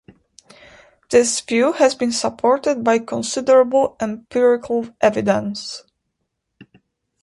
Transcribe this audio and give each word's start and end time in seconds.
This 1.11 1.41
view 1.41 1.73
has 1.73 1.93
been 1.93 2.11
supported 2.11 2.83
by 2.83 2.97
considerable 2.97 3.97
empirical 3.99 4.89
evidence. 4.99 5.83